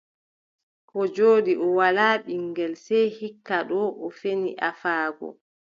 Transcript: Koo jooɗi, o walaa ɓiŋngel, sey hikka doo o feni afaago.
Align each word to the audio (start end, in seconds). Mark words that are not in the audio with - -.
Koo 0.89 1.05
jooɗi, 1.15 1.51
o 1.65 1.67
walaa 1.77 2.15
ɓiŋngel, 2.25 2.73
sey 2.85 3.05
hikka 3.17 3.55
doo 3.69 3.87
o 4.05 4.07
feni 4.19 4.49
afaago. 4.69 5.27